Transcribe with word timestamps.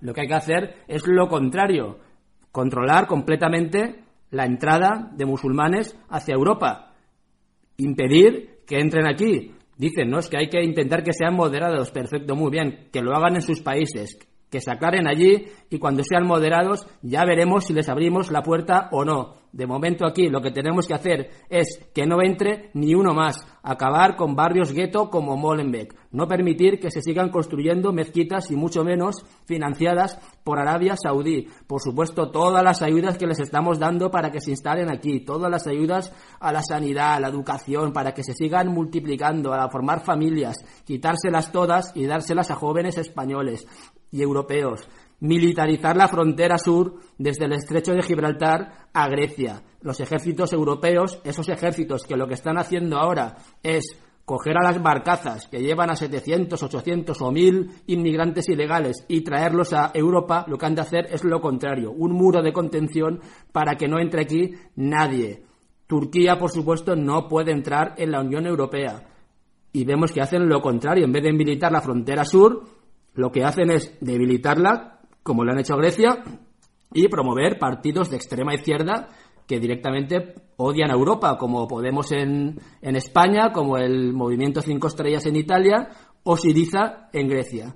Lo 0.00 0.12
que 0.12 0.22
hay 0.22 0.28
que 0.28 0.34
hacer 0.34 0.76
es 0.86 1.06
lo 1.06 1.28
contrario, 1.28 1.98
controlar 2.52 3.06
completamente 3.06 4.04
la 4.30 4.44
entrada 4.44 5.10
de 5.12 5.26
musulmanes 5.26 5.98
hacia 6.08 6.34
Europa, 6.34 6.94
impedir 7.76 8.60
que 8.66 8.78
entren 8.78 9.08
aquí. 9.08 9.54
Dicen, 9.76 10.10
¿no? 10.10 10.18
Es 10.18 10.28
que 10.28 10.38
hay 10.38 10.48
que 10.48 10.62
intentar 10.62 11.04
que 11.04 11.12
sean 11.12 11.34
moderados. 11.34 11.92
Perfecto, 11.92 12.34
muy 12.34 12.50
bien. 12.50 12.88
Que 12.92 13.00
lo 13.00 13.14
hagan 13.14 13.36
en 13.36 13.42
sus 13.42 13.60
países 13.60 14.18
que 14.50 14.60
se 14.60 14.70
aclaren 14.70 15.06
allí 15.06 15.46
y 15.70 15.78
cuando 15.78 16.02
sean 16.02 16.26
moderados 16.26 16.86
ya 17.02 17.24
veremos 17.24 17.66
si 17.66 17.72
les 17.72 17.88
abrimos 17.88 18.30
la 18.30 18.42
puerta 18.42 18.88
o 18.92 19.04
no. 19.04 19.36
De 19.52 19.66
momento 19.66 20.06
aquí 20.06 20.28
lo 20.28 20.42
que 20.42 20.50
tenemos 20.50 20.86
que 20.86 20.94
hacer 20.94 21.30
es 21.48 21.80
que 21.94 22.06
no 22.06 22.22
entre 22.22 22.70
ni 22.74 22.94
uno 22.94 23.14
más, 23.14 23.46
acabar 23.62 24.14
con 24.14 24.36
barrios 24.36 24.72
gueto 24.72 25.08
como 25.08 25.36
Molenbeek, 25.36 25.94
no 26.12 26.28
permitir 26.28 26.78
que 26.78 26.90
se 26.90 27.00
sigan 27.00 27.30
construyendo 27.30 27.92
mezquitas 27.92 28.50
y 28.50 28.56
mucho 28.56 28.84
menos 28.84 29.24
financiadas 29.46 30.18
por 30.44 30.58
Arabia 30.58 30.96
Saudí. 31.02 31.48
Por 31.66 31.80
supuesto, 31.80 32.30
todas 32.30 32.62
las 32.62 32.82
ayudas 32.82 33.16
que 33.16 33.26
les 33.26 33.40
estamos 33.40 33.78
dando 33.78 34.10
para 34.10 34.30
que 34.30 34.40
se 34.40 34.50
instalen 34.50 34.90
aquí, 34.90 35.20
todas 35.20 35.50
las 35.50 35.66
ayudas 35.66 36.12
a 36.40 36.52
la 36.52 36.62
sanidad, 36.62 37.14
a 37.14 37.20
la 37.20 37.28
educación, 37.28 37.92
para 37.92 38.12
que 38.12 38.22
se 38.22 38.34
sigan 38.34 38.68
multiplicando, 38.68 39.54
a 39.54 39.70
formar 39.70 40.04
familias, 40.04 40.58
quitárselas 40.84 41.52
todas 41.52 41.92
y 41.94 42.06
dárselas 42.06 42.50
a 42.50 42.54
jóvenes 42.54 42.98
españoles 42.98 43.66
y 44.10 44.22
europeos, 44.22 44.88
militarizar 45.20 45.96
la 45.96 46.08
frontera 46.08 46.58
sur 46.58 46.96
desde 47.18 47.46
el 47.46 47.52
estrecho 47.52 47.92
de 47.92 48.02
Gibraltar 48.02 48.88
a 48.92 49.08
Grecia. 49.08 49.62
Los 49.80 50.00
ejércitos 50.00 50.52
europeos, 50.52 51.20
esos 51.24 51.48
ejércitos 51.48 52.04
que 52.04 52.16
lo 52.16 52.26
que 52.26 52.34
están 52.34 52.58
haciendo 52.58 52.98
ahora 52.98 53.36
es 53.62 53.96
coger 54.24 54.58
a 54.58 54.62
las 54.62 54.82
barcazas 54.82 55.48
que 55.48 55.62
llevan 55.62 55.90
a 55.90 55.96
700, 55.96 56.62
800 56.62 57.22
o 57.22 57.32
1000 57.32 57.70
inmigrantes 57.86 58.48
ilegales 58.50 59.04
y 59.08 59.22
traerlos 59.22 59.72
a 59.72 59.90
Europa, 59.94 60.44
lo 60.46 60.58
que 60.58 60.66
han 60.66 60.74
de 60.74 60.82
hacer 60.82 61.06
es 61.10 61.24
lo 61.24 61.40
contrario, 61.40 61.92
un 61.92 62.12
muro 62.12 62.42
de 62.42 62.52
contención 62.52 63.20
para 63.52 63.76
que 63.76 63.88
no 63.88 63.98
entre 63.98 64.22
aquí 64.22 64.52
nadie. 64.76 65.44
Turquía, 65.86 66.38
por 66.38 66.50
supuesto, 66.50 66.94
no 66.94 67.26
puede 67.26 67.52
entrar 67.52 67.94
en 67.96 68.10
la 68.10 68.20
Unión 68.20 68.46
Europea. 68.46 69.02
Y 69.72 69.86
vemos 69.86 70.12
que 70.12 70.20
hacen 70.20 70.46
lo 70.46 70.60
contrario, 70.60 71.06
en 71.06 71.12
vez 71.12 71.22
de 71.22 71.32
militar 71.32 71.72
la 71.72 71.80
frontera 71.80 72.26
sur, 72.26 72.64
lo 73.14 73.30
que 73.32 73.44
hacen 73.44 73.70
es 73.70 73.96
debilitarla, 74.00 75.00
como 75.22 75.44
lo 75.44 75.52
han 75.52 75.58
hecho 75.58 75.76
Grecia, 75.76 76.22
y 76.92 77.08
promover 77.08 77.58
partidos 77.58 78.10
de 78.10 78.16
extrema 78.16 78.54
izquierda 78.54 79.08
que 79.46 79.60
directamente 79.60 80.34
odian 80.56 80.90
a 80.90 80.94
Europa, 80.94 81.38
como 81.38 81.66
Podemos 81.66 82.12
en, 82.12 82.60
en 82.82 82.96
España, 82.96 83.52
como 83.52 83.78
el 83.78 84.12
Movimiento 84.12 84.60
Cinco 84.60 84.88
Estrellas 84.88 85.26
en 85.26 85.36
Italia 85.36 85.88
o 86.22 86.36
Siriza 86.36 87.08
en 87.12 87.28
Grecia. 87.28 87.74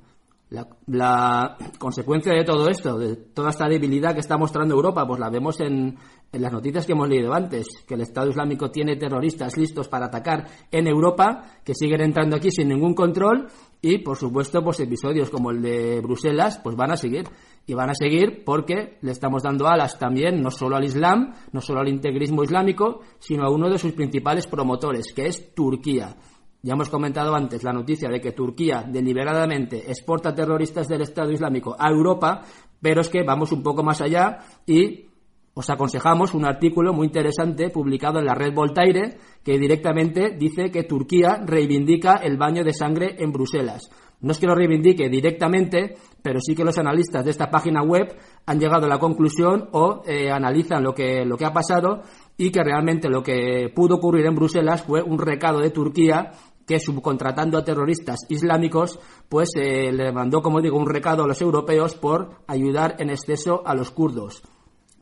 La, 0.52 0.68
la, 0.86 1.56
consecuencia 1.78 2.34
de 2.34 2.44
todo 2.44 2.68
esto, 2.68 2.98
de 2.98 3.16
toda 3.16 3.48
esta 3.48 3.66
debilidad 3.68 4.12
que 4.12 4.20
está 4.20 4.36
mostrando 4.36 4.74
Europa, 4.74 5.06
pues 5.06 5.18
la 5.18 5.30
vemos 5.30 5.58
en, 5.60 5.96
en, 6.30 6.42
las 6.42 6.52
noticias 6.52 6.84
que 6.84 6.92
hemos 6.92 7.08
leído 7.08 7.32
antes, 7.32 7.66
que 7.88 7.94
el 7.94 8.02
Estado 8.02 8.28
Islámico 8.28 8.70
tiene 8.70 8.96
terroristas 8.96 9.56
listos 9.56 9.88
para 9.88 10.06
atacar 10.06 10.46
en 10.70 10.86
Europa, 10.88 11.42
que 11.64 11.74
siguen 11.74 12.02
entrando 12.02 12.36
aquí 12.36 12.50
sin 12.50 12.68
ningún 12.68 12.92
control 12.92 13.48
y, 13.80 13.98
por 13.98 14.18
supuesto, 14.18 14.62
pues 14.62 14.78
episodios 14.80 15.30
como 15.30 15.52
el 15.52 15.62
de 15.62 16.00
Bruselas, 16.00 16.60
pues 16.62 16.76
van 16.76 16.90
a 16.90 16.96
seguir. 16.96 17.24
Y 17.66 17.72
van 17.74 17.88
a 17.88 17.94
seguir 17.94 18.44
porque 18.44 18.98
le 19.00 19.10
estamos 19.10 19.42
dando 19.42 19.68
alas 19.68 19.98
también, 19.98 20.42
no 20.42 20.50
solo 20.50 20.76
al 20.76 20.84
Islam, 20.84 21.32
no 21.52 21.60
solo 21.62 21.80
al 21.80 21.88
integrismo 21.88 22.44
islámico, 22.44 23.00
sino 23.18 23.44
a 23.44 23.50
uno 23.50 23.70
de 23.70 23.78
sus 23.78 23.92
principales 23.92 24.46
promotores, 24.46 25.12
que 25.14 25.26
es 25.26 25.54
Turquía. 25.54 26.16
Ya 26.64 26.74
hemos 26.74 26.88
comentado 26.88 27.34
antes 27.34 27.64
la 27.64 27.72
noticia 27.72 28.08
de 28.08 28.20
que 28.20 28.30
Turquía 28.30 28.84
deliberadamente 28.86 29.90
exporta 29.90 30.32
terroristas 30.32 30.86
del 30.86 31.02
Estado 31.02 31.32
Islámico 31.32 31.74
a 31.76 31.90
Europa, 31.90 32.42
pero 32.80 33.00
es 33.00 33.08
que 33.08 33.24
vamos 33.24 33.50
un 33.50 33.64
poco 33.64 33.82
más 33.82 34.00
allá 34.00 34.38
y 34.64 35.06
os 35.54 35.68
aconsejamos 35.68 36.34
un 36.34 36.44
artículo 36.44 36.92
muy 36.92 37.08
interesante 37.08 37.68
publicado 37.68 38.20
en 38.20 38.26
la 38.26 38.36
red 38.36 38.54
Voltaire 38.54 39.18
que 39.42 39.58
directamente 39.58 40.36
dice 40.38 40.70
que 40.70 40.84
Turquía 40.84 41.42
reivindica 41.44 42.14
el 42.14 42.36
baño 42.36 42.62
de 42.62 42.72
sangre 42.72 43.16
en 43.18 43.32
Bruselas. 43.32 43.90
No 44.20 44.30
es 44.30 44.38
que 44.38 44.46
lo 44.46 44.54
reivindique 44.54 45.08
directamente, 45.08 45.96
pero 46.22 46.38
sí 46.40 46.54
que 46.54 46.64
los 46.64 46.78
analistas 46.78 47.24
de 47.24 47.32
esta 47.32 47.50
página 47.50 47.82
web 47.82 48.16
han 48.46 48.60
llegado 48.60 48.86
a 48.86 48.88
la 48.88 49.00
conclusión 49.00 49.68
o 49.72 50.02
eh, 50.06 50.30
analizan 50.30 50.84
lo 50.84 50.94
que, 50.94 51.24
lo 51.24 51.36
que 51.36 51.44
ha 51.44 51.52
pasado 51.52 52.02
y 52.38 52.50
que 52.50 52.62
realmente 52.62 53.10
lo 53.10 53.22
que 53.22 53.70
pudo 53.74 53.96
ocurrir 53.96 54.26
en 54.26 54.36
Bruselas 54.36 54.82
fue 54.82 55.02
un 55.02 55.18
recado 55.18 55.58
de 55.58 55.70
Turquía 55.70 56.32
que 56.66 56.78
subcontratando 56.78 57.58
a 57.58 57.64
terroristas 57.64 58.20
islámicos, 58.28 58.98
pues 59.28 59.50
eh, 59.56 59.92
le 59.92 60.12
mandó, 60.12 60.42
como 60.42 60.60
digo, 60.60 60.78
un 60.78 60.88
recado 60.88 61.24
a 61.24 61.26
los 61.26 61.40
europeos 61.40 61.94
por 61.94 62.42
ayudar 62.46 62.96
en 62.98 63.10
exceso 63.10 63.62
a 63.66 63.74
los 63.74 63.90
kurdos. 63.90 64.42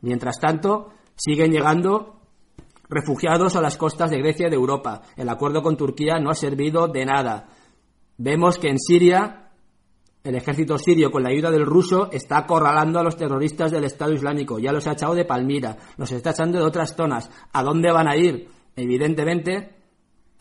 Mientras 0.01 0.39
tanto, 0.39 0.89
siguen 1.15 1.51
llegando 1.51 2.19
refugiados 2.89 3.55
a 3.55 3.61
las 3.61 3.77
costas 3.77 4.09
de 4.09 4.19
Grecia 4.19 4.47
y 4.47 4.49
de 4.49 4.55
Europa. 4.55 5.01
El 5.15 5.29
acuerdo 5.29 5.61
con 5.61 5.77
Turquía 5.77 6.19
no 6.19 6.29
ha 6.29 6.35
servido 6.35 6.87
de 6.87 7.05
nada. 7.05 7.47
Vemos 8.17 8.57
que 8.57 8.69
en 8.69 8.79
Siria 8.79 9.41
el 10.23 10.35
ejército 10.35 10.77
sirio, 10.77 11.09
con 11.09 11.23
la 11.23 11.29
ayuda 11.29 11.49
del 11.49 11.65
ruso, 11.65 12.11
está 12.11 12.37
acorralando 12.37 12.99
a 12.99 13.03
los 13.03 13.17
terroristas 13.17 13.71
del 13.71 13.85
Estado 13.85 14.13
Islámico. 14.13 14.59
Ya 14.59 14.71
los 14.71 14.85
ha 14.85 14.91
echado 14.91 15.15
de 15.15 15.25
Palmira, 15.25 15.77
los 15.97 16.11
está 16.11 16.29
echando 16.29 16.59
de 16.59 16.65
otras 16.65 16.95
zonas. 16.95 17.29
¿A 17.51 17.63
dónde 17.63 17.91
van 17.91 18.07
a 18.07 18.15
ir? 18.15 18.47
Evidentemente, 18.75 19.80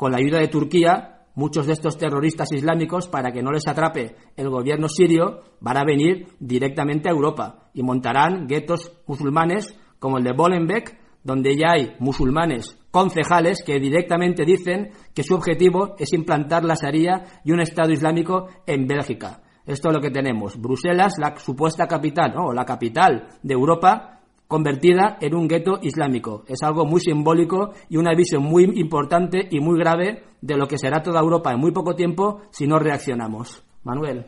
con 0.01 0.13
la 0.13 0.17
ayuda 0.17 0.39
de 0.39 0.49
Turquía, 0.49 1.27
muchos 1.35 1.67
de 1.67 1.75
estos 1.75 1.99
terroristas 1.99 2.51
islámicos, 2.53 3.07
para 3.07 3.33
que 3.33 3.43
no 3.43 3.53
les 3.53 3.69
atrape 3.69 4.17
el 4.35 4.49
gobierno 4.49 4.89
sirio, 4.89 5.43
van 5.61 5.77
a 5.77 5.85
venir 5.85 6.29
directamente 6.39 7.11
a 7.11 7.13
Europa 7.13 7.69
y 7.75 7.83
montarán 7.83 8.47
guetos 8.47 8.93
musulmanes 9.07 9.79
como 9.99 10.17
el 10.17 10.25
de 10.25 10.33
Bolenbeek, 10.33 10.99
donde 11.23 11.55
ya 11.55 11.73
hay 11.73 11.97
musulmanes 11.99 12.79
concejales 12.91 13.59
que 13.63 13.79
directamente 13.79 14.47
dicen 14.47 14.93
que 15.13 15.23
su 15.23 15.35
objetivo 15.35 15.97
es 15.99 16.15
implantar 16.15 16.65
la 16.65 16.77
Sharia 16.81 17.27
y 17.45 17.53
un 17.53 17.61
Estado 17.61 17.93
Islámico 17.93 18.49
en 18.67 18.87
Bélgica. 18.87 19.43
Esto 19.67 19.91
es 19.91 19.95
lo 19.97 20.01
que 20.01 20.11
tenemos. 20.11 20.59
Bruselas, 20.59 21.17
la 21.19 21.37
supuesta 21.37 21.87
capital, 21.87 22.33
o 22.39 22.55
la 22.55 22.65
capital 22.65 23.29
de 23.43 23.53
Europa, 23.53 24.20
convertida 24.51 25.17
en 25.21 25.37
un 25.37 25.47
gueto 25.47 25.79
islámico. 25.81 26.43
Es 26.49 26.61
algo 26.65 26.85
muy 26.85 27.01
simbólico 27.01 27.71
y 27.89 27.99
una 27.99 28.17
visión 28.17 28.43
muy 28.43 28.65
importante 28.65 29.47
y 29.49 29.61
muy 29.61 29.79
grave 29.79 30.25
de 30.41 30.57
lo 30.57 30.67
que 30.67 30.77
será 30.77 31.05
toda 31.05 31.21
Europa 31.21 31.53
en 31.53 31.61
muy 31.61 31.71
poco 31.71 31.95
tiempo 31.95 32.41
si 32.51 32.67
no 32.67 32.81
reaccionamos. 32.81 33.63
Manuel. 33.85 34.27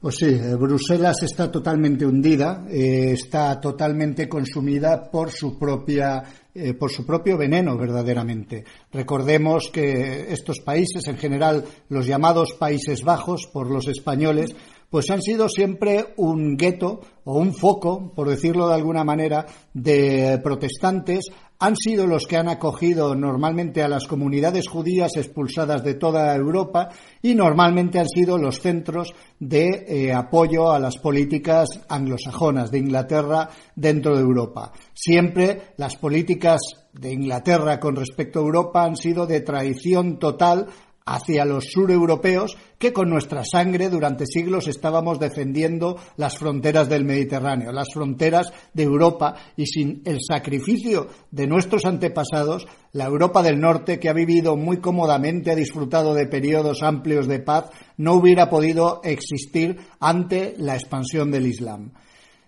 Pues 0.00 0.16
sí, 0.16 0.26
eh, 0.26 0.54
Bruselas 0.54 1.22
está 1.22 1.52
totalmente 1.52 2.06
hundida, 2.06 2.66
eh, 2.70 3.12
está 3.12 3.60
totalmente 3.60 4.26
consumida 4.26 5.10
por 5.10 5.30
su 5.30 5.58
propia 5.58 6.22
eh, 6.56 6.72
por 6.72 6.90
su 6.90 7.04
propio 7.04 7.36
veneno 7.36 7.76
verdaderamente. 7.76 8.64
Recordemos 8.92 9.70
que 9.72 10.32
estos 10.32 10.60
países, 10.60 11.04
en 11.08 11.16
general 11.16 11.64
los 11.88 12.06
llamados 12.06 12.52
Países 12.52 13.02
Bajos 13.02 13.48
por 13.52 13.68
los 13.68 13.88
españoles, 13.88 14.54
pues 14.94 15.10
han 15.10 15.22
sido 15.22 15.48
siempre 15.48 16.14
un 16.18 16.56
gueto 16.56 17.00
o 17.24 17.40
un 17.40 17.52
foco, 17.52 18.12
por 18.14 18.28
decirlo 18.28 18.68
de 18.68 18.74
alguna 18.74 19.02
manera, 19.02 19.44
de 19.72 20.38
protestantes, 20.40 21.32
han 21.58 21.74
sido 21.74 22.06
los 22.06 22.28
que 22.28 22.36
han 22.36 22.48
acogido 22.48 23.16
normalmente 23.16 23.82
a 23.82 23.88
las 23.88 24.06
comunidades 24.06 24.68
judías 24.68 25.16
expulsadas 25.16 25.82
de 25.82 25.94
toda 25.94 26.32
Europa 26.36 26.90
y 27.20 27.34
normalmente 27.34 27.98
han 27.98 28.08
sido 28.08 28.38
los 28.38 28.60
centros 28.60 29.12
de 29.40 29.84
eh, 29.88 30.12
apoyo 30.12 30.70
a 30.70 30.78
las 30.78 30.98
políticas 30.98 31.80
anglosajonas 31.88 32.70
de 32.70 32.78
Inglaterra 32.78 33.48
dentro 33.74 34.14
de 34.14 34.22
Europa. 34.22 34.70
Siempre 34.92 35.74
las 35.76 35.96
políticas 35.96 36.60
de 36.92 37.12
Inglaterra 37.12 37.80
con 37.80 37.96
respecto 37.96 38.38
a 38.38 38.42
Europa 38.42 38.84
han 38.84 38.96
sido 38.96 39.26
de 39.26 39.40
traición 39.40 40.20
total 40.20 40.68
hacia 41.06 41.44
los 41.44 41.66
sureuropeos 41.70 42.56
que 42.78 42.92
con 42.92 43.10
nuestra 43.10 43.44
sangre 43.44 43.90
durante 43.90 44.26
siglos 44.26 44.68
estábamos 44.68 45.18
defendiendo 45.20 45.98
las 46.16 46.38
fronteras 46.38 46.88
del 46.88 47.04
Mediterráneo, 47.04 47.72
las 47.72 47.92
fronteras 47.92 48.52
de 48.72 48.84
Europa 48.84 49.34
y 49.56 49.66
sin 49.66 50.02
el 50.06 50.18
sacrificio 50.26 51.08
de 51.30 51.46
nuestros 51.46 51.84
antepasados, 51.84 52.66
la 52.92 53.04
Europa 53.04 53.42
del 53.42 53.60
Norte, 53.60 53.98
que 53.98 54.08
ha 54.08 54.14
vivido 54.14 54.56
muy 54.56 54.78
cómodamente, 54.78 55.50
ha 55.50 55.56
disfrutado 55.56 56.14
de 56.14 56.26
periodos 56.26 56.82
amplios 56.82 57.26
de 57.26 57.40
paz, 57.40 57.70
no 57.98 58.14
hubiera 58.14 58.48
podido 58.48 59.00
existir 59.04 59.78
ante 60.00 60.54
la 60.58 60.74
expansión 60.74 61.30
del 61.30 61.46
Islam. 61.46 61.92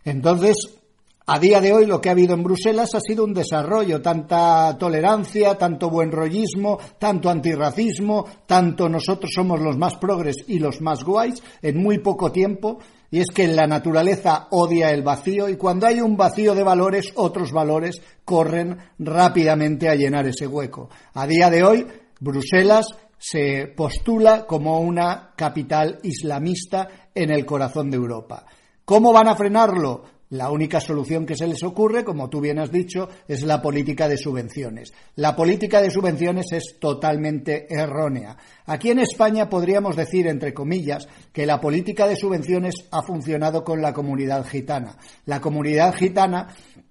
Entonces, 0.05 0.79
a 1.28 1.40
día 1.40 1.61
de 1.61 1.73
hoy 1.73 1.87
lo 1.87 2.00
que 2.00 2.08
ha 2.08 2.12
habido 2.12 2.34
en 2.34 2.44
Bruselas 2.44 2.94
ha 2.94 3.00
sido 3.00 3.25
un 3.25 3.34
desarrollo, 3.34 4.00
tanta 4.00 4.76
tolerancia, 4.78 5.58
tanto 5.58 5.90
buen 5.90 6.12
rollismo, 6.12 6.78
tanto 7.00 7.28
antirracismo, 7.28 8.25
tanto 8.46 8.88
nosotros 8.88 9.32
somos 9.34 9.61
los 9.61 9.76
más 9.76 9.96
progres 9.96 10.37
y 10.46 10.61
los 10.61 10.81
más 10.81 11.02
guays 11.02 11.43
en 11.62 11.82
muy 11.82 11.99
poco 11.99 12.31
tiempo. 12.31 12.78
Y 13.11 13.19
es 13.19 13.26
que 13.34 13.49
la 13.49 13.67
naturaleza 13.67 14.46
odia 14.50 14.93
el 14.93 15.02
vacío 15.02 15.49
y 15.49 15.56
cuando 15.56 15.88
hay 15.88 16.00
un 16.00 16.17
vacío 16.17 16.55
de 16.55 16.62
valores, 16.62 17.12
otros 17.17 17.50
valores 17.50 18.00
corren 18.25 18.78
rápidamente 19.00 19.88
a 19.88 19.96
llenar 19.96 20.28
ese 20.28 20.46
hueco. 20.46 20.90
A 21.14 21.26
día 21.26 21.50
de 21.50 21.64
hoy, 21.64 21.87
Bruselas 22.20 22.87
se 23.19 23.67
postula 23.76 24.46
como 24.46 24.81
una 24.81 25.32
capital 25.37 25.99
islamista 26.05 26.88
en 27.12 27.31
el 27.31 27.44
corazón 27.44 27.90
de 27.90 27.96
Europa 27.96 28.46
¿Cómo 28.87 29.12
van 29.12 29.26
a 29.26 29.34
frenarlo? 29.34 30.05
La 30.31 30.50
única 30.50 30.81
solución 30.81 31.25
que 31.25 31.37
se 31.37 31.46
les 31.46 31.62
ocurre, 31.62 32.05
como 32.05 32.28
tú 32.28 32.40
bien 32.40 32.58
has 32.58 32.73
dicho, 32.73 33.08
es 33.28 33.43
la 33.43 33.62
política 33.62 34.08
de 34.08 34.19
subvenciones. 34.19 34.93
La 35.14 35.37
política 35.37 35.81
de 35.81 35.90
subvenciones 35.90 36.46
es 36.50 36.78
totalmente 36.81 37.73
errónea. 37.73 38.37
Aquí 38.67 38.90
en 38.90 38.99
España 38.99 39.49
podríamos 39.49 39.94
decir, 39.94 40.26
entre 40.26 40.52
comillas, 40.52 41.06
que 41.32 41.46
la 41.46 41.61
política 41.61 42.08
de 42.08 42.17
subvenciones 42.17 42.75
ha 42.90 43.02
funcionado 43.02 43.62
con 43.62 43.81
la 43.81 43.93
comunidad 43.93 44.44
gitana. 44.44 44.96
La 45.26 45.40
comunidad 45.40 45.94
gitana 45.94 46.49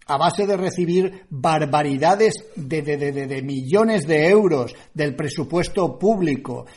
a 0.08 0.18
base 0.18 0.46
de 0.46 0.56
recibir 0.56 1.26
barbaridades 1.30 2.36
de, 2.56 2.82
de, 2.82 3.42
millones 3.42 4.08
de 4.08 4.30
euros 4.30 4.76
del 4.94 5.16
presupuesto 5.16 5.98
público, 5.98 6.68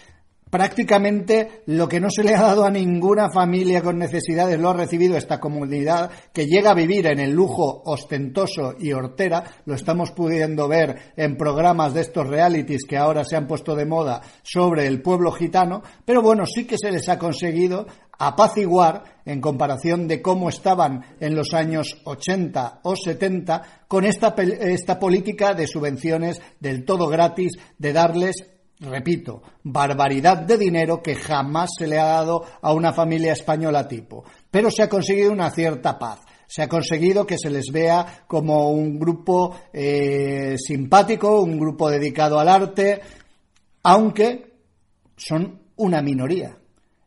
Prácticamente 0.50 1.62
lo 1.66 1.88
que 1.88 2.00
no 2.00 2.08
se 2.10 2.24
le 2.24 2.34
ha 2.34 2.40
dado 2.40 2.64
a 2.64 2.70
ninguna 2.70 3.30
familia 3.30 3.82
con 3.82 3.98
necesidades 3.98 4.58
lo 4.58 4.70
ha 4.70 4.74
recibido 4.74 5.16
esta 5.16 5.40
comunidad 5.40 6.10
que 6.32 6.46
llega 6.46 6.70
a 6.70 6.74
vivir 6.74 7.06
en 7.06 7.18
el 7.18 7.32
lujo 7.32 7.82
ostentoso 7.84 8.74
y 8.78 8.92
hortera. 8.92 9.44
Lo 9.66 9.74
estamos 9.74 10.12
pudiendo 10.12 10.66
ver 10.66 11.12
en 11.16 11.36
programas 11.36 11.92
de 11.92 12.00
estos 12.00 12.26
realities 12.26 12.84
que 12.88 12.96
ahora 12.96 13.24
se 13.24 13.36
han 13.36 13.46
puesto 13.46 13.74
de 13.74 13.84
moda 13.84 14.22
sobre 14.42 14.86
el 14.86 15.02
pueblo 15.02 15.32
gitano. 15.32 15.82
Pero 16.04 16.22
bueno, 16.22 16.46
sí 16.46 16.64
que 16.64 16.78
se 16.78 16.90
les 16.90 17.08
ha 17.08 17.18
conseguido 17.18 17.86
apaciguar 18.18 19.04
en 19.24 19.40
comparación 19.40 20.08
de 20.08 20.22
cómo 20.22 20.48
estaban 20.48 21.04
en 21.20 21.34
los 21.34 21.54
años 21.54 22.00
80 22.04 22.80
o 22.82 22.96
70 22.96 23.84
con 23.86 24.04
esta, 24.04 24.34
esta 24.38 24.98
política 24.98 25.54
de 25.54 25.66
subvenciones 25.66 26.40
del 26.58 26.84
todo 26.84 27.06
gratis, 27.06 27.52
de 27.78 27.92
darles 27.92 28.57
repito, 28.80 29.42
barbaridad 29.62 30.38
de 30.38 30.56
dinero 30.56 31.02
que 31.02 31.14
jamás 31.14 31.70
se 31.78 31.86
le 31.86 31.98
ha 31.98 32.06
dado 32.06 32.44
a 32.60 32.72
una 32.72 32.92
familia 32.92 33.32
española 33.32 33.88
tipo. 33.88 34.24
Pero 34.50 34.70
se 34.70 34.82
ha 34.82 34.88
conseguido 34.88 35.32
una 35.32 35.50
cierta 35.50 35.98
paz. 35.98 36.20
Se 36.46 36.62
ha 36.62 36.68
conseguido 36.68 37.26
que 37.26 37.36
se 37.38 37.50
les 37.50 37.66
vea 37.70 38.24
como 38.26 38.70
un 38.70 38.98
grupo 38.98 39.54
eh, 39.72 40.56
simpático, 40.56 41.42
un 41.42 41.58
grupo 41.58 41.90
dedicado 41.90 42.38
al 42.38 42.48
arte, 42.48 43.00
aunque 43.82 44.54
son 45.16 45.60
una 45.76 46.00
minoría. 46.00 46.56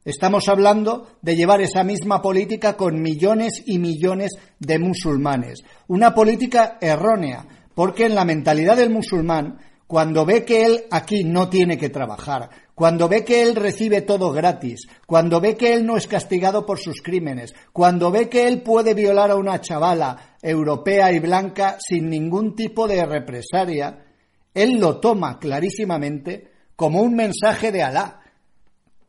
Estamos 0.03 0.47
hablando 0.47 1.07
de 1.21 1.35
llevar 1.35 1.62
esa 1.62 1.83
misma 1.83 2.21
política 2.21 2.75
con 2.75 3.01
millones 3.01 3.63
y 3.65 3.77
millones 3.77 4.31
de 4.59 4.79
musulmanes. 4.79 5.59
Una 5.88 6.13
política 6.13 6.77
errónea, 6.81 7.45
porque 7.75 8.06
en 8.06 8.15
la 8.15 8.25
mentalidad 8.25 8.77
del 8.77 8.89
musulmán 8.89 9.59
cuando 9.91 10.25
ve 10.25 10.45
que 10.45 10.65
él 10.65 10.85
aquí 10.89 11.25
no 11.25 11.49
tiene 11.49 11.77
que 11.77 11.89
trabajar, 11.89 12.49
cuando 12.73 13.09
ve 13.09 13.25
que 13.25 13.41
él 13.41 13.57
recibe 13.57 13.99
todo 13.99 14.31
gratis, 14.31 14.88
cuando 15.05 15.41
ve 15.41 15.57
que 15.57 15.73
él 15.73 15.85
no 15.85 15.97
es 15.97 16.07
castigado 16.07 16.65
por 16.65 16.79
sus 16.79 17.01
crímenes, 17.01 17.53
cuando 17.73 18.09
ve 18.09 18.29
que 18.29 18.47
él 18.47 18.61
puede 18.61 18.93
violar 18.93 19.31
a 19.31 19.35
una 19.35 19.59
chavala 19.59 20.38
europea 20.41 21.11
y 21.11 21.19
blanca 21.19 21.75
sin 21.77 22.09
ningún 22.09 22.55
tipo 22.55 22.88
de 22.88 23.05
represalia, 23.05 24.05
él 24.53 24.79
lo 24.79 25.01
toma 25.01 25.38
clarísimamente 25.38 26.49
como 26.77 27.01
un 27.01 27.13
mensaje 27.13 27.73
de 27.73 27.83
Alá. 27.83 28.21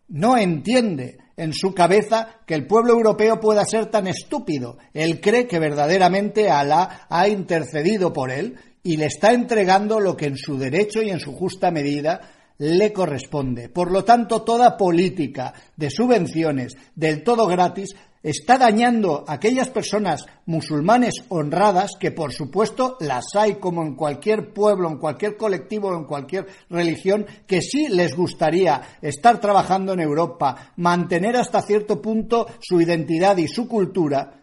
No 0.08 0.36
entiende 0.36 1.18
en 1.36 1.52
su 1.52 1.72
cabeza 1.72 2.40
que 2.44 2.54
el 2.54 2.66
pueblo 2.66 2.94
europeo 2.94 3.38
pueda 3.38 3.64
ser 3.64 3.86
tan 3.86 4.08
estúpido. 4.08 4.78
Él 4.94 5.20
cree 5.20 5.46
que 5.46 5.60
verdaderamente 5.60 6.50
Alá 6.50 7.06
ha 7.08 7.28
intercedido 7.28 8.12
por 8.12 8.32
él 8.32 8.58
y 8.82 8.96
le 8.96 9.06
está 9.06 9.32
entregando 9.32 10.00
lo 10.00 10.16
que 10.16 10.26
en 10.26 10.36
su 10.36 10.58
derecho 10.58 11.02
y 11.02 11.10
en 11.10 11.20
su 11.20 11.32
justa 11.32 11.70
medida 11.70 12.20
le 12.58 12.92
corresponde. 12.92 13.68
Por 13.68 13.90
lo 13.90 14.04
tanto, 14.04 14.42
toda 14.42 14.76
política 14.76 15.52
de 15.76 15.90
subvenciones 15.90 16.74
del 16.94 17.22
todo 17.22 17.46
gratis 17.46 17.94
está 18.22 18.56
dañando 18.56 19.24
a 19.26 19.34
aquellas 19.34 19.68
personas 19.68 20.26
musulmanes 20.46 21.14
honradas, 21.28 21.92
que 21.98 22.12
por 22.12 22.32
supuesto 22.32 22.96
las 23.00 23.24
hay 23.34 23.56
como 23.56 23.82
en 23.82 23.96
cualquier 23.96 24.52
pueblo, 24.52 24.88
en 24.88 24.98
cualquier 24.98 25.36
colectivo, 25.36 25.94
en 25.96 26.04
cualquier 26.04 26.46
religión, 26.70 27.26
que 27.46 27.60
sí 27.60 27.88
les 27.88 28.14
gustaría 28.14 28.80
estar 29.00 29.40
trabajando 29.40 29.92
en 29.94 30.00
Europa, 30.00 30.72
mantener 30.76 31.36
hasta 31.36 31.62
cierto 31.62 32.00
punto 32.00 32.46
su 32.60 32.80
identidad 32.80 33.36
y 33.38 33.48
su 33.48 33.66
cultura, 33.66 34.41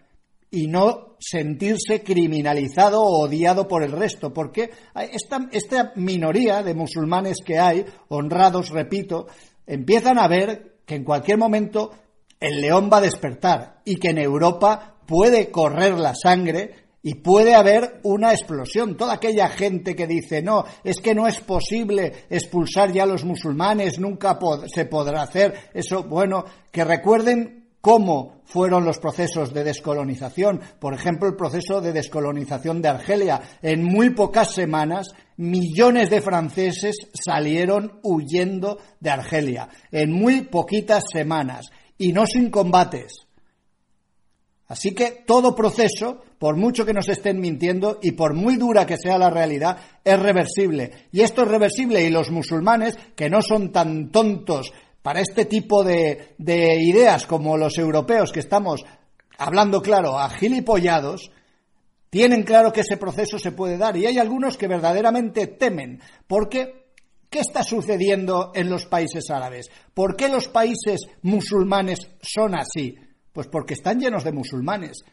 y 0.51 0.67
no 0.67 1.15
sentirse 1.19 2.03
criminalizado 2.03 3.01
o 3.01 3.25
odiado 3.25 3.67
por 3.67 3.83
el 3.83 3.91
resto, 3.91 4.33
porque 4.33 4.71
esta, 5.11 5.47
esta 5.51 5.93
minoría 5.95 6.63
de 6.63 6.73
musulmanes 6.73 7.37
que 7.45 7.59
hay, 7.59 7.85
honrados, 8.07 8.69
repito, 8.69 9.27
empiezan 9.67 10.17
a 10.17 10.27
ver 10.27 10.79
que 10.85 10.95
en 10.95 11.03
cualquier 11.03 11.37
momento 11.37 11.91
el 12.39 12.61
león 12.61 12.89
va 12.91 12.97
a 12.97 13.01
despertar 13.01 13.81
y 13.85 13.97
que 13.97 14.09
en 14.09 14.17
Europa 14.17 14.97
puede 15.05 15.51
correr 15.51 15.99
la 15.99 16.15
sangre 16.15 16.89
y 17.01 17.15
puede 17.15 17.55
haber 17.55 17.99
una 18.03 18.31
explosión. 18.31 18.97
Toda 18.97 19.13
aquella 19.13 19.49
gente 19.49 19.95
que 19.95 20.07
dice, 20.07 20.41
no, 20.41 20.65
es 20.83 20.99
que 20.99 21.15
no 21.15 21.27
es 21.27 21.39
posible 21.39 22.25
expulsar 22.29 22.91
ya 22.91 23.03
a 23.03 23.07
los 23.07 23.23
musulmanes, 23.23 23.99
nunca 23.99 24.37
se 24.67 24.85
podrá 24.85 25.21
hacer 25.21 25.53
eso, 25.73 26.03
bueno, 26.03 26.43
que 26.71 26.83
recuerden 26.83 27.58
cómo 27.81 28.41
fueron 28.45 28.83
los 28.85 28.99
procesos 28.99 29.53
de 29.53 29.63
descolonización. 29.63 30.61
Por 30.79 30.93
ejemplo, 30.93 31.27
el 31.27 31.35
proceso 31.35 31.81
de 31.81 31.93
descolonización 31.93 32.81
de 32.81 32.89
Argelia. 32.89 33.41
En 33.61 33.83
muy 33.83 34.11
pocas 34.11 34.53
semanas, 34.53 35.09
millones 35.37 36.09
de 36.09 36.21
franceses 36.21 36.95
salieron 37.13 37.99
huyendo 38.03 38.79
de 38.99 39.09
Argelia. 39.09 39.69
En 39.91 40.11
muy 40.11 40.41
poquitas 40.41 41.03
semanas. 41.11 41.67
Y 41.97 42.13
no 42.13 42.25
sin 42.25 42.49
combates. 42.49 43.29
Así 44.67 44.93
que 44.93 45.23
todo 45.25 45.55
proceso, 45.55 46.21
por 46.37 46.55
mucho 46.55 46.85
que 46.85 46.93
nos 46.93 47.09
estén 47.09 47.39
mintiendo 47.39 47.99
y 48.03 48.11
por 48.11 48.35
muy 48.35 48.55
dura 48.55 48.85
que 48.85 48.97
sea 48.97 49.17
la 49.17 49.31
realidad, 49.31 49.77
es 50.03 50.19
reversible. 50.19 51.07
Y 51.11 51.21
esto 51.21 51.41
es 51.41 51.47
reversible 51.47 52.03
y 52.03 52.11
los 52.11 52.29
musulmanes, 52.29 52.95
que 53.15 53.31
no 53.31 53.41
son 53.41 53.71
tan 53.71 54.11
tontos 54.11 54.71
para 55.01 55.21
este 55.21 55.45
tipo 55.45 55.83
de, 55.83 56.35
ideas 56.37 57.25
como 57.25 57.57
los 57.57 57.77
europeos 57.77 58.31
que 58.31 58.39
estamos 58.39 58.83
hablando 59.37 59.81
claro 59.81 60.19
a 60.19 60.29
gilipollados, 60.29 61.31
tienen 62.09 62.43
claro 62.43 62.73
que 62.73 62.81
ese 62.81 62.97
proceso 62.97 63.37
se 63.37 63.51
puede 63.51 63.77
dar 63.77 63.95
y 63.95 64.05
hay 64.05 64.17
algunos 64.17 64.57
que 64.57 64.67
verdaderamente 64.67 65.47
temen 65.47 66.01
porque 66.27 66.91
¿qué 67.29 67.39
está 67.39 67.63
sucediendo 67.63 68.51
en 68.55 68.69
los 68.69 68.85
países 68.85 69.29
árabes? 69.29 69.69
¿Por 69.93 70.15
qué 70.15 70.27
los 70.27 70.47
países 70.47 71.01
musulmanes 71.21 71.99
son 72.21 72.55
así? 72.55 72.95
Pues 73.31 73.47
porque 73.47 73.75
están 73.75 73.99
llenos 73.99 74.23
de 74.23 74.31
musulmanes. 74.31 75.03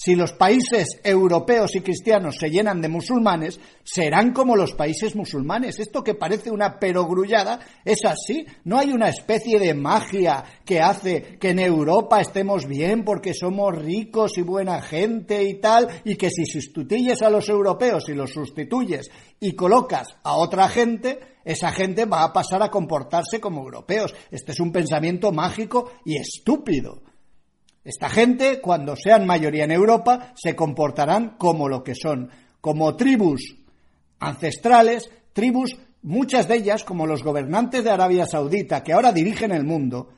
Si 0.00 0.14
los 0.14 0.32
países 0.32 1.00
europeos 1.02 1.74
y 1.74 1.80
cristianos 1.80 2.36
se 2.38 2.50
llenan 2.50 2.80
de 2.80 2.88
musulmanes, 2.88 3.58
serán 3.82 4.32
como 4.32 4.54
los 4.54 4.74
países 4.74 5.16
musulmanes. 5.16 5.80
Esto 5.80 6.04
que 6.04 6.14
parece 6.14 6.52
una 6.52 6.78
perogrullada 6.78 7.58
es 7.84 8.04
así. 8.04 8.46
No 8.62 8.78
hay 8.78 8.92
una 8.92 9.08
especie 9.08 9.58
de 9.58 9.74
magia 9.74 10.44
que 10.64 10.80
hace 10.80 11.36
que 11.40 11.50
en 11.50 11.58
Europa 11.58 12.20
estemos 12.20 12.68
bien 12.68 13.04
porque 13.04 13.34
somos 13.34 13.76
ricos 13.76 14.38
y 14.38 14.42
buena 14.42 14.80
gente 14.80 15.42
y 15.42 15.54
tal, 15.60 15.88
y 16.04 16.14
que 16.14 16.30
si 16.30 16.46
sustituyes 16.46 17.20
a 17.22 17.28
los 17.28 17.48
europeos 17.48 18.08
y 18.08 18.14
los 18.14 18.30
sustituyes 18.30 19.10
y 19.40 19.56
colocas 19.56 20.06
a 20.22 20.36
otra 20.36 20.68
gente, 20.68 21.18
esa 21.44 21.72
gente 21.72 22.04
va 22.04 22.22
a 22.22 22.32
pasar 22.32 22.62
a 22.62 22.70
comportarse 22.70 23.40
como 23.40 23.62
europeos. 23.64 24.14
Este 24.30 24.52
es 24.52 24.60
un 24.60 24.70
pensamiento 24.70 25.32
mágico 25.32 25.90
y 26.04 26.18
estúpido. 26.18 27.02
Esta 27.88 28.10
gente, 28.10 28.60
cuando 28.60 28.96
sean 28.96 29.26
mayoría 29.26 29.64
en 29.64 29.72
Europa, 29.72 30.34
se 30.36 30.54
comportarán 30.54 31.38
como 31.38 31.70
lo 31.70 31.82
que 31.82 31.94
son, 31.94 32.28
como 32.60 32.94
tribus 32.96 33.56
ancestrales, 34.18 35.08
tribus, 35.32 35.74
muchas 36.02 36.46
de 36.48 36.56
ellas, 36.56 36.84
como 36.84 37.06
los 37.06 37.22
gobernantes 37.22 37.82
de 37.82 37.90
Arabia 37.90 38.26
Saudita, 38.26 38.82
que 38.82 38.92
ahora 38.92 39.10
dirigen 39.10 39.52
el 39.52 39.64
mundo, 39.64 40.10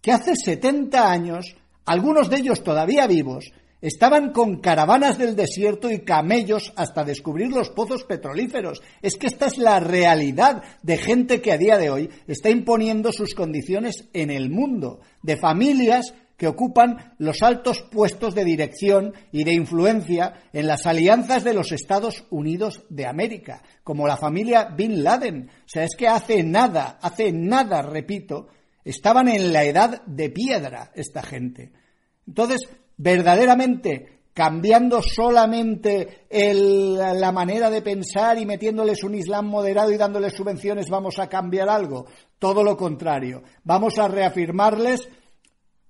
que 0.00 0.10
hace 0.10 0.32
70 0.34 1.10
años, 1.10 1.54
algunos 1.84 2.30
de 2.30 2.38
ellos 2.38 2.64
todavía 2.64 3.06
vivos, 3.06 3.52
Estaban 3.80 4.32
con 4.32 4.60
caravanas 4.60 5.18
del 5.18 5.36
desierto 5.36 5.88
y 5.88 6.00
camellos 6.00 6.72
hasta 6.74 7.04
descubrir 7.04 7.52
los 7.52 7.70
pozos 7.70 8.02
petrolíferos. 8.02 8.82
Es 9.02 9.14
que 9.14 9.28
esta 9.28 9.46
es 9.46 9.56
la 9.56 9.78
realidad 9.78 10.64
de 10.82 10.98
gente 10.98 11.40
que 11.40 11.52
a 11.52 11.58
día 11.58 11.78
de 11.78 11.88
hoy 11.88 12.10
está 12.26 12.50
imponiendo 12.50 13.12
sus 13.12 13.34
condiciones 13.34 14.08
en 14.14 14.32
el 14.32 14.50
mundo, 14.50 14.98
de 15.22 15.36
familias 15.36 16.12
que 16.38 16.46
ocupan 16.46 17.14
los 17.18 17.42
altos 17.42 17.82
puestos 17.82 18.32
de 18.34 18.44
dirección 18.44 19.12
y 19.32 19.42
de 19.42 19.52
influencia 19.52 20.34
en 20.52 20.68
las 20.68 20.86
alianzas 20.86 21.42
de 21.42 21.52
los 21.52 21.72
Estados 21.72 22.24
Unidos 22.30 22.84
de 22.88 23.06
América, 23.06 23.60
como 23.82 24.06
la 24.06 24.16
familia 24.16 24.66
Bin 24.66 25.02
Laden. 25.02 25.50
O 25.50 25.68
sea, 25.68 25.82
es 25.82 25.96
que 25.96 26.06
hace 26.06 26.44
nada, 26.44 27.00
hace 27.02 27.32
nada, 27.32 27.82
repito, 27.82 28.46
estaban 28.84 29.26
en 29.28 29.52
la 29.52 29.64
edad 29.64 30.00
de 30.06 30.30
piedra 30.30 30.92
esta 30.94 31.24
gente. 31.24 31.72
Entonces, 32.24 32.68
verdaderamente 32.96 34.18
cambiando 34.32 35.02
solamente 35.02 36.26
la 36.30 37.32
manera 37.32 37.68
de 37.68 37.82
pensar 37.82 38.38
y 38.38 38.46
metiéndoles 38.46 39.02
un 39.02 39.16
Islam 39.16 39.48
moderado 39.48 39.90
y 39.90 39.96
dándoles 39.96 40.34
subvenciones, 40.34 40.88
vamos 40.88 41.18
a 41.18 41.28
cambiar 41.28 41.68
algo. 41.68 42.06
Todo 42.38 42.62
lo 42.62 42.76
contrario. 42.76 43.42
Vamos 43.64 43.98
a 43.98 44.06
reafirmarles 44.06 45.08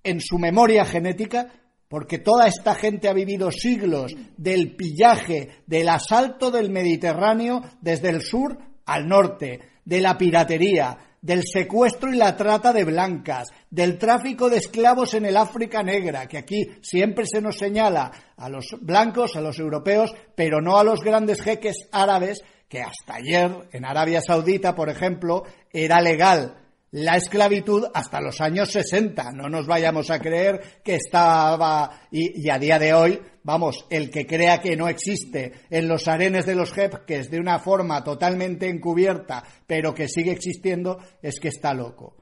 en 0.08 0.20
su 0.20 0.38
memoria 0.38 0.84
genética 0.84 1.48
porque 1.88 2.18
toda 2.18 2.46
esta 2.46 2.74
gente 2.74 3.08
ha 3.08 3.14
vivido 3.14 3.50
siglos 3.50 4.14
del 4.36 4.76
pillaje, 4.76 5.62
del 5.66 5.88
asalto 5.88 6.50
del 6.50 6.70
Mediterráneo 6.70 7.62
desde 7.80 8.10
el 8.10 8.22
sur 8.22 8.58
al 8.84 9.08
norte, 9.08 9.60
de 9.84 10.00
la 10.00 10.18
piratería, 10.18 10.98
del 11.20 11.44
secuestro 11.44 12.12
y 12.12 12.16
la 12.16 12.36
trata 12.36 12.72
de 12.72 12.84
blancas, 12.84 13.48
del 13.70 13.98
tráfico 13.98 14.48
de 14.50 14.58
esclavos 14.58 15.14
en 15.14 15.24
el 15.24 15.36
África 15.36 15.82
Negra, 15.82 16.26
que 16.26 16.38
aquí 16.38 16.70
siempre 16.82 17.24
se 17.26 17.40
nos 17.40 17.56
señala 17.56 18.12
a 18.36 18.48
los 18.48 18.76
blancos, 18.80 19.34
a 19.34 19.40
los 19.40 19.58
europeos, 19.58 20.14
pero 20.34 20.60
no 20.60 20.78
a 20.78 20.84
los 20.84 21.00
grandes 21.00 21.40
jeques 21.40 21.88
árabes, 21.90 22.42
que 22.68 22.82
hasta 22.82 23.14
ayer 23.14 23.50
en 23.72 23.86
Arabia 23.86 24.20
Saudita, 24.20 24.74
por 24.74 24.90
ejemplo, 24.90 25.44
era 25.72 26.00
legal 26.02 26.67
la 26.90 27.16
esclavitud 27.16 27.86
hasta 27.92 28.20
los 28.20 28.40
años 28.40 28.70
60. 28.70 29.32
No 29.32 29.48
nos 29.48 29.66
vayamos 29.66 30.10
a 30.10 30.18
creer 30.18 30.80
que 30.82 30.94
estaba, 30.96 32.02
y, 32.10 32.48
a 32.48 32.58
día 32.58 32.78
de 32.78 32.94
hoy, 32.94 33.20
vamos, 33.42 33.86
el 33.90 34.10
que 34.10 34.26
crea 34.26 34.60
que 34.60 34.76
no 34.76 34.88
existe 34.88 35.52
en 35.70 35.88
los 35.88 36.08
arenes 36.08 36.46
de 36.46 36.54
los 36.54 36.72
jeques 36.72 37.30
de 37.30 37.40
una 37.40 37.58
forma 37.58 38.02
totalmente 38.02 38.68
encubierta, 38.68 39.44
pero 39.66 39.94
que 39.94 40.08
sigue 40.08 40.32
existiendo, 40.32 40.98
es 41.22 41.38
que 41.40 41.48
está 41.48 41.74
loco. 41.74 42.16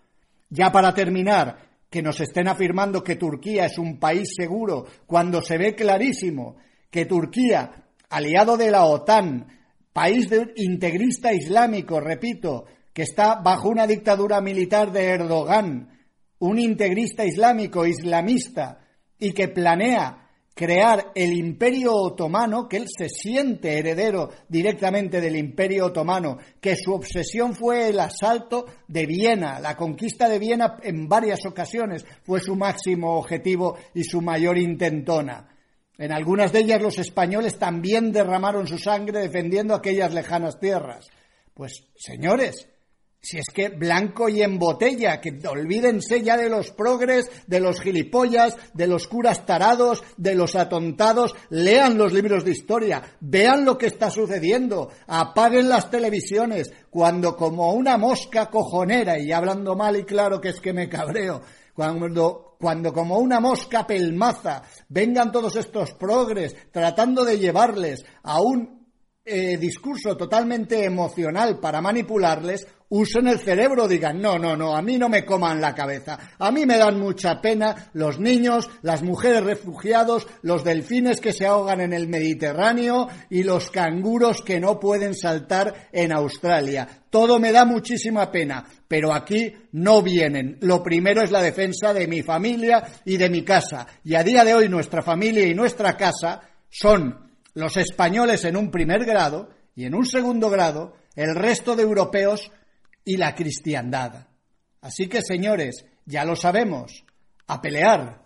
Ya 0.49 0.71
para 0.71 0.95
terminar, 0.95 1.59
que 1.91 2.03
nos 2.03 2.21
estén 2.21 2.49
afirmando 2.49 3.03
que 3.03 3.17
Turquía 3.17 3.67
es 3.67 3.79
un 3.79 3.99
país 3.99 4.29
seguro, 4.37 4.87
cuando 5.07 5.41
se 5.43 5.59
ve 5.59 5.75
clarísimo 5.75 6.57
que 6.91 7.07
Turquía, 7.07 7.85
aliado 8.11 8.57
de 8.57 8.71
la 8.71 8.85
OTAN, 8.85 9.47
país 9.93 10.29
de 10.29 10.53
integrista 10.57 11.33
islámico, 11.33 12.01
repito, 12.01 12.67
que 12.97 13.03
está 13.03 13.35
bajo 13.35 13.69
una 13.69 13.87
dictadura 13.87 14.41
militar 14.41 14.91
de 14.91 15.05
Erdogan, 15.05 15.91
un 16.39 16.59
integrista 16.59 17.27
islámico, 17.27 17.85
islamista, 17.87 18.81
y 19.19 19.33
que 19.33 19.49
planea 19.49 20.31
crear 20.55 21.13
el 21.15 21.35
imperio 21.35 21.93
otomano, 21.93 22.67
que 22.67 22.79
él 22.79 22.87
se 22.89 23.11
siente 23.11 23.77
heredero 23.77 24.31
directamente 24.49 25.21
del 25.21 25.37
imperio 25.37 25.85
otomano, 25.85 26.39
que 26.59 26.75
su 26.75 26.95
obsesión 26.95 27.55
fue 27.55 27.91
el 27.91 28.01
asalto 28.01 28.65
de 28.89 29.05
Viena, 29.05 29.61
la 29.61 29.77
conquista 29.77 30.27
de 30.27 30.39
Viena 30.39 30.79
en 30.83 31.07
varias 31.07 31.45
ocasiones 31.45 32.07
fue 32.23 32.41
su 32.41 32.57
máximo 32.57 33.19
objetivo 33.19 33.77
y 33.93 34.05
su 34.05 34.23
mayor 34.23 34.57
intentona. 34.57 35.55
En 35.99 36.13
algunas 36.13 36.51
de 36.51 36.61
ellas 36.61 36.81
los 36.81 36.97
españoles 36.97 37.59
también 37.59 38.11
derramaron 38.11 38.67
su 38.67 38.79
sangre 38.79 39.21
defendiendo 39.21 39.75
aquellas 39.75 40.15
lejanas 40.15 40.59
tierras. 40.59 41.09
Pues, 41.53 41.85
señores, 41.95 42.69
si 43.21 43.39
es 43.39 43.47
que 43.53 43.71
blanco 43.71 44.29
y 44.29 44.43
en 44.43 44.59
botella, 44.59 45.21
que 45.21 45.37
olvídense 45.49 46.23
ya 46.23 46.37
de 46.37 46.49
los 46.49 46.71
progres, 46.71 47.29
de 47.47 47.59
los 47.59 47.81
gilipollas, 47.81 48.57
de 48.73 48.87
los 48.87 49.09
curas 49.09 49.45
tarados, 49.45 50.05
de 50.17 50.35
los 50.35 50.55
atontados, 50.55 51.35
lean 51.51 51.99
los 51.99 52.13
libros 52.13 52.45
de 52.45 52.53
historia, 52.53 53.03
vean 53.21 53.65
lo 53.65 53.77
que 53.77 53.87
está 53.87 54.11
sucediendo, 54.11 54.91
apaguen 55.07 55.69
las 55.69 55.91
televisiones, 55.91 56.73
cuando 56.89 57.37
como 57.37 57.73
una 57.73 57.99
mosca 57.99 58.47
cojonera, 58.47 59.19
y 59.19 59.33
hablando 59.33 59.75
mal 59.75 59.97
y 59.97 60.05
claro 60.05 60.41
que 60.41 60.51
es 60.51 60.61
que 60.61 60.73
me 60.73 60.89
cabreo, 60.89 61.43
cuando, 61.75 62.57
cuando 62.59 62.93
como 62.93 63.19
una 63.19 63.39
mosca 63.39 63.87
pelmaza 63.87 64.63
vengan 64.89 65.31
todos 65.31 65.57
estos 65.57 65.93
progres 65.93 66.57
tratando 66.71 67.25
de 67.25 67.39
llevarles 67.39 68.05
a 68.23 68.41
un 68.41 68.77
eh, 69.29 69.59
discurso 69.59 70.17
totalmente 70.17 70.85
emocional 70.85 71.59
para 71.59 71.81
manipularles, 71.81 72.67
usen 72.89 73.27
el 73.27 73.41
cerebro, 73.41 73.89
digan, 73.89 74.21
no, 74.21 74.39
no, 74.39 74.57
no, 74.57 74.77
a 74.77 74.83
mí 74.83 74.99
no 74.99 75.09
me 75.09 75.25
coman 75.25 75.61
la 75.61 75.75
cabeza. 75.75 76.19
A 76.39 76.51
mí 76.51 76.67
me 76.67 76.79
dan 76.79 77.01
mucha 77.01 77.41
pena 77.41 77.91
los 77.95 78.21
niños, 78.21 78.69
las 78.83 79.03
mujeres 79.03 79.43
refugiados, 79.43 80.27
los 80.43 80.63
delfines 80.63 81.21
que 81.21 81.33
se 81.33 81.47
ahogan 81.47 81.81
en 81.81 81.93
el 81.93 82.09
Mediterráneo 82.09 83.09
y 83.31 83.43
los 83.43 83.71
canguros 83.71 84.43
que 84.43 84.61
no 84.61 84.79
pueden 84.79 85.15
saltar 85.15 85.89
en 85.93 86.13
Australia. 86.13 86.87
Todo 87.11 87.39
me 87.39 87.53
da 87.53 87.65
muchísima 87.65 88.31
pena, 88.31 88.65
pero 88.87 89.13
aquí 89.13 89.53
no 89.73 90.03
vienen. 90.03 90.59
Lo 90.61 90.83
primero 90.83 91.23
es 91.23 91.31
la 91.31 91.43
defensa 91.43 91.93
de 91.93 92.07
mi 92.07 92.23
familia 92.23 92.83
y 93.05 93.17
de 93.17 93.31
mi 93.31 93.43
casa. 93.43 93.87
Y 94.05 94.15
a 94.15 94.23
día 94.23 94.45
de 94.45 94.55
hoy 94.55 94.69
nuestra 94.69 95.03
familia 95.03 95.47
y 95.47 95.55
nuestra 95.55 95.97
casa 95.97 96.43
son 96.69 97.27
los 97.55 97.77
españoles 97.79 98.45
en 98.45 98.57
un 98.57 98.71
primer 98.71 99.05
grado 99.05 99.49
y 99.75 99.87
en 99.87 99.95
un 99.95 100.07
segundo 100.07 100.51
grado 100.51 100.95
el 101.15 101.35
resto 101.35 101.75
de 101.75 101.83
europeos 101.83 102.51
y 103.07 103.17
la 103.17 103.35
cristiandad. 103.35 104.27
Así 104.83 105.07
que, 105.07 105.23
señores, 105.23 105.87
ya 106.05 106.25
lo 106.25 106.37
sabemos, 106.37 107.05
a 107.47 107.63
pelear 107.63 108.26